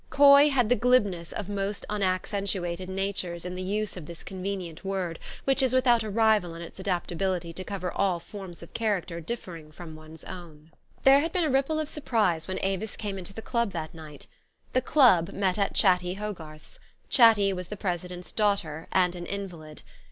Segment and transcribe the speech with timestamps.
[0.09, 5.19] Coy had the glibness of most unaccentuated natures in the use of this convenient word,
[5.43, 9.21] which is with out a rival in its adaptability to cover all forms of character
[9.21, 10.71] differing from one's own.
[11.03, 14.25] There had been a ripple of surprise when Avis came into the club that night.
[14.73, 16.79] The club met at Chatty Hogarth's.
[17.11, 19.83] Chatty was the president's daughter, and an invalid.